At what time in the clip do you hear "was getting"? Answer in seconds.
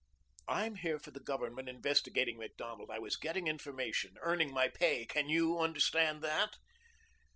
2.97-3.45